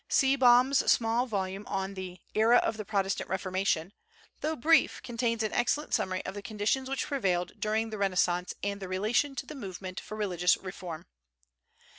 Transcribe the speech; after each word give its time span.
Seebohm's 0.09 0.91
small 0.91 1.27
volume 1.27 1.63
on 1.67 1.93
the 1.93 2.19
"Era 2.33 2.57
of 2.57 2.75
the 2.77 2.83
Protestant 2.85 3.29
Reformation," 3.29 3.93
though 4.39 4.55
brief, 4.55 4.99
contains 5.03 5.43
an 5.43 5.53
excellent 5.53 5.93
summary 5.93 6.25
of 6.25 6.33
the 6.33 6.41
conditions 6.41 6.89
which 6.89 7.05
prevailed 7.05 7.51
during 7.59 7.91
the 7.91 7.99
Renaissance 7.99 8.55
and 8.63 8.79
their 8.79 8.89
relation 8.89 9.35
to 9.35 9.45
the 9.45 9.53
movement 9.53 9.99
for 9.99 10.17
religious 10.17 10.57
reform. 10.57 11.05